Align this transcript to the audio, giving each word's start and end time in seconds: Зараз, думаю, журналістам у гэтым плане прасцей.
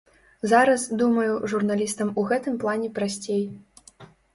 Зараз, 0.51 0.85
думаю, 1.01 1.35
журналістам 1.55 2.13
у 2.23 2.27
гэтым 2.33 2.59
плане 2.67 2.95
прасцей. 3.01 3.51